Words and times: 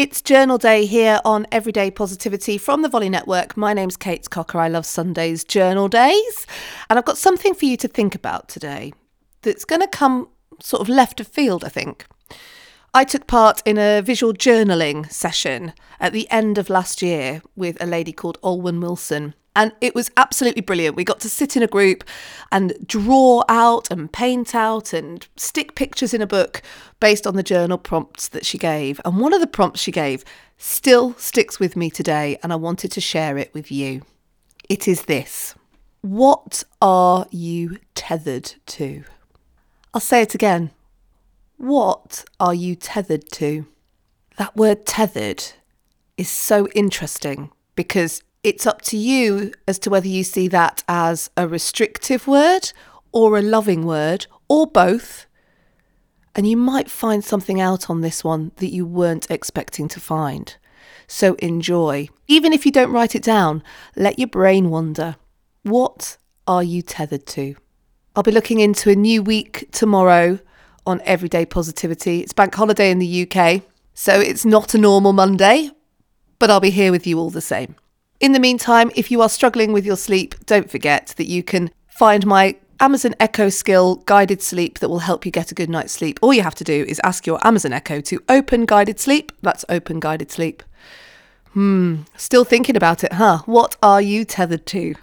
It's 0.00 0.22
journal 0.22 0.56
day 0.56 0.86
here 0.86 1.20
on 1.26 1.46
Everyday 1.52 1.90
Positivity 1.90 2.56
from 2.56 2.80
the 2.80 2.88
Volley 2.88 3.10
Network. 3.10 3.54
My 3.54 3.74
name's 3.74 3.98
Kate 3.98 4.30
Cocker. 4.30 4.58
I 4.58 4.66
love 4.66 4.86
Sundays 4.86 5.44
journal 5.44 5.88
days. 5.88 6.46
And 6.88 6.98
I've 6.98 7.04
got 7.04 7.18
something 7.18 7.52
for 7.52 7.66
you 7.66 7.76
to 7.76 7.86
think 7.86 8.14
about 8.14 8.48
today 8.48 8.94
that's 9.42 9.66
going 9.66 9.82
to 9.82 9.86
come 9.86 10.30
sort 10.58 10.80
of 10.80 10.88
left 10.88 11.20
of 11.20 11.28
field, 11.28 11.64
I 11.64 11.68
think. 11.68 12.06
I 12.94 13.04
took 13.04 13.26
part 13.26 13.62
in 13.66 13.76
a 13.76 14.00
visual 14.00 14.32
journaling 14.32 15.12
session 15.12 15.74
at 16.00 16.14
the 16.14 16.26
end 16.30 16.56
of 16.56 16.70
last 16.70 17.02
year 17.02 17.42
with 17.54 17.76
a 17.78 17.84
lady 17.84 18.12
called 18.12 18.40
Olwen 18.40 18.80
Wilson. 18.80 19.34
And 19.56 19.72
it 19.80 19.94
was 19.94 20.10
absolutely 20.16 20.62
brilliant. 20.62 20.96
We 20.96 21.04
got 21.04 21.20
to 21.20 21.28
sit 21.28 21.56
in 21.56 21.62
a 21.62 21.66
group 21.66 22.04
and 22.52 22.74
draw 22.86 23.42
out 23.48 23.90
and 23.90 24.12
paint 24.12 24.54
out 24.54 24.92
and 24.92 25.26
stick 25.36 25.74
pictures 25.74 26.14
in 26.14 26.22
a 26.22 26.26
book 26.26 26.62
based 27.00 27.26
on 27.26 27.34
the 27.34 27.42
journal 27.42 27.78
prompts 27.78 28.28
that 28.28 28.46
she 28.46 28.58
gave. 28.58 29.00
And 29.04 29.18
one 29.18 29.32
of 29.32 29.40
the 29.40 29.46
prompts 29.46 29.80
she 29.80 29.90
gave 29.90 30.24
still 30.56 31.14
sticks 31.14 31.58
with 31.58 31.74
me 31.74 31.90
today, 31.90 32.38
and 32.42 32.52
I 32.52 32.56
wanted 32.56 32.92
to 32.92 33.00
share 33.00 33.38
it 33.38 33.52
with 33.52 33.72
you. 33.72 34.02
It 34.68 34.86
is 34.86 35.02
this 35.02 35.54
What 36.00 36.62
are 36.80 37.26
you 37.30 37.78
tethered 37.94 38.54
to? 38.66 39.04
I'll 39.92 40.00
say 40.00 40.22
it 40.22 40.34
again. 40.34 40.70
What 41.56 42.24
are 42.38 42.54
you 42.54 42.76
tethered 42.76 43.28
to? 43.32 43.66
That 44.36 44.56
word 44.56 44.86
tethered 44.86 45.44
is 46.16 46.30
so 46.30 46.68
interesting 46.68 47.50
because 47.74 48.22
it's 48.42 48.66
up 48.66 48.80
to 48.82 48.96
you 48.96 49.52
as 49.68 49.78
to 49.80 49.90
whether 49.90 50.08
you 50.08 50.24
see 50.24 50.48
that 50.48 50.82
as 50.88 51.30
a 51.36 51.46
restrictive 51.46 52.26
word 52.26 52.72
or 53.12 53.36
a 53.36 53.42
loving 53.42 53.84
word 53.84 54.26
or 54.48 54.66
both. 54.66 55.26
And 56.34 56.48
you 56.48 56.56
might 56.56 56.90
find 56.90 57.24
something 57.24 57.60
out 57.60 57.90
on 57.90 58.00
this 58.00 58.24
one 58.24 58.52
that 58.56 58.72
you 58.72 58.86
weren't 58.86 59.30
expecting 59.30 59.88
to 59.88 60.00
find. 60.00 60.56
So 61.06 61.34
enjoy. 61.34 62.08
Even 62.28 62.52
if 62.52 62.64
you 62.64 62.72
don't 62.72 62.92
write 62.92 63.14
it 63.14 63.22
down, 63.22 63.62
let 63.96 64.18
your 64.18 64.28
brain 64.28 64.70
wander. 64.70 65.16
What 65.62 66.16
are 66.46 66.62
you 66.62 66.82
tethered 66.82 67.26
to? 67.26 67.56
I'll 68.14 68.22
be 68.22 68.32
looking 68.32 68.60
into 68.60 68.90
a 68.90 68.96
new 68.96 69.22
week 69.22 69.68
tomorrow 69.72 70.38
on 70.86 71.02
Everyday 71.04 71.44
Positivity. 71.46 72.20
It's 72.20 72.32
bank 72.32 72.54
holiday 72.54 72.90
in 72.90 73.00
the 73.00 73.28
UK, 73.28 73.62
so 73.92 74.18
it's 74.18 74.44
not 74.44 74.74
a 74.74 74.78
normal 74.78 75.12
Monday, 75.12 75.70
but 76.38 76.48
I'll 76.48 76.60
be 76.60 76.70
here 76.70 76.90
with 76.90 77.06
you 77.06 77.18
all 77.18 77.30
the 77.30 77.40
same. 77.40 77.76
In 78.20 78.32
the 78.32 78.38
meantime, 78.38 78.90
if 78.94 79.10
you 79.10 79.22
are 79.22 79.30
struggling 79.30 79.72
with 79.72 79.86
your 79.86 79.96
sleep, 79.96 80.34
don't 80.44 80.70
forget 80.70 81.14
that 81.16 81.24
you 81.24 81.42
can 81.42 81.70
find 81.86 82.26
my 82.26 82.56
Amazon 82.78 83.14
Echo 83.18 83.48
Skill 83.48 83.96
guided 84.04 84.42
sleep 84.42 84.78
that 84.80 84.90
will 84.90 84.98
help 84.98 85.24
you 85.24 85.32
get 85.32 85.50
a 85.50 85.54
good 85.54 85.70
night's 85.70 85.94
sleep. 85.94 86.18
All 86.20 86.34
you 86.34 86.42
have 86.42 86.54
to 86.56 86.64
do 86.64 86.84
is 86.86 87.00
ask 87.02 87.26
your 87.26 87.44
Amazon 87.46 87.72
Echo 87.72 88.02
to 88.02 88.22
open 88.28 88.66
guided 88.66 89.00
sleep. 89.00 89.32
That's 89.40 89.64
open 89.70 90.00
guided 90.00 90.30
sleep. 90.30 90.62
Hmm, 91.54 92.02
still 92.14 92.44
thinking 92.44 92.76
about 92.76 93.04
it, 93.04 93.14
huh? 93.14 93.38
What 93.46 93.76
are 93.82 94.02
you 94.02 94.26
tethered 94.26 94.66
to? 94.66 94.94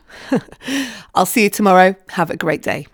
I'll 1.15 1.25
see 1.25 1.43
you 1.43 1.49
tomorrow. 1.49 1.95
Have 2.09 2.29
a 2.29 2.37
great 2.37 2.61
day. 2.61 2.85